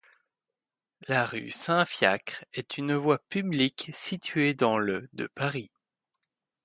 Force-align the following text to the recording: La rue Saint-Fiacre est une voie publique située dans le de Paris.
La 1.07 1.27
rue 1.27 1.51
Saint-Fiacre 1.51 2.43
est 2.55 2.79
une 2.79 2.95
voie 2.95 3.19
publique 3.19 3.91
située 3.93 4.55
dans 4.55 4.79
le 4.79 5.07
de 5.13 5.27
Paris. 5.27 5.69